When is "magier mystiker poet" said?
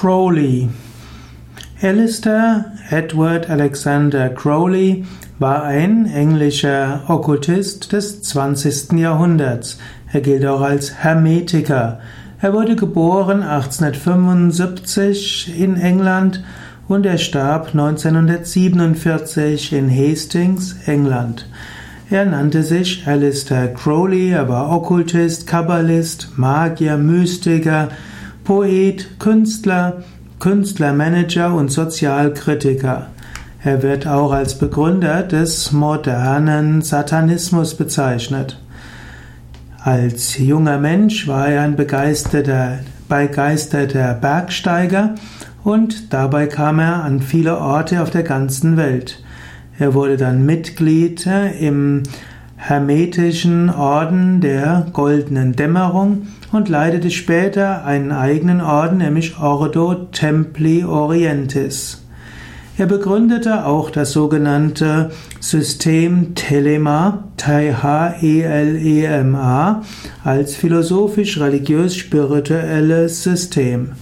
26.38-29.20